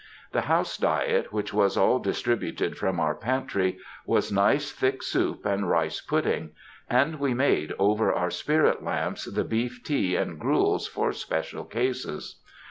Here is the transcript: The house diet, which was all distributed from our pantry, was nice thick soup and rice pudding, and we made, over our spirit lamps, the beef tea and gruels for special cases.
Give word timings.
The 0.31 0.41
house 0.41 0.77
diet, 0.77 1.31
which 1.31 1.53
was 1.53 1.77
all 1.77 1.99
distributed 1.99 2.75
from 2.75 2.99
our 2.99 3.13
pantry, 3.13 3.77
was 4.03 4.31
nice 4.31 4.71
thick 4.71 5.03
soup 5.03 5.45
and 5.45 5.69
rice 5.69 6.01
pudding, 6.01 6.53
and 6.89 7.19
we 7.19 7.35
made, 7.35 7.73
over 7.77 8.11
our 8.11 8.31
spirit 8.31 8.83
lamps, 8.83 9.25
the 9.25 9.43
beef 9.43 9.83
tea 9.83 10.15
and 10.15 10.39
gruels 10.39 10.87
for 10.87 11.11
special 11.13 11.65
cases. 11.65 12.41